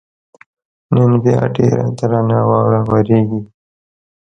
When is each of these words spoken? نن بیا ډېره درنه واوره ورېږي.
نن 0.95 1.11
بیا 1.23 1.41
ډېره 1.55 1.83
درنه 1.97 2.39
واوره 2.49 2.81
ورېږي. 2.89 3.41